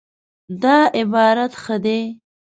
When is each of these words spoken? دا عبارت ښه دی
دا 0.61 0.77
عبارت 0.99 1.51
ښه 1.63 1.75
دی 1.85 2.01